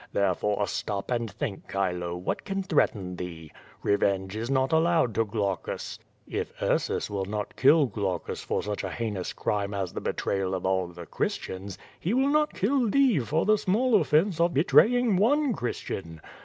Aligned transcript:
There 0.11 0.33
fore, 0.33 0.65
stop 0.67 1.11
and 1.11 1.29
think, 1.29 1.69
Chilo, 1.71 2.17
what 2.17 2.43
can 2.43 2.63
threaten 2.63 3.17
thee? 3.17 3.51
Re 3.83 3.97
venge 3.97 4.35
is 4.35 4.49
not 4.49 4.71
allowed 4.73 5.13
to 5.13 5.25
Glaucus, 5.25 5.99
If 6.27 6.51
Ursus 6.59 7.07
will 7.07 7.25
not 7.25 7.55
kill 7.55 7.85
Glau 7.87 8.17
cus 8.17 8.41
for 8.41 8.63
such 8.63 8.83
a 8.83 8.89
heinous 8.89 9.31
crime 9.31 9.75
as 9.75 9.93
the 9.93 10.01
betrayal 10.01 10.55
of 10.55 10.65
all 10.65 10.87
tixe 10.91 11.11
Chris 11.11 11.37
tians, 11.37 11.77
he 11.99 12.15
will 12.15 12.29
not 12.29 12.55
kill 12.55 12.89
thee 12.89 13.19
for 13.19 13.45
the 13.45 13.59
small 13.59 14.01
offence 14.01 14.39
of 14.39 14.55
betraying 14.55 15.17
one 15.17 15.53
Christian. 15.53 16.19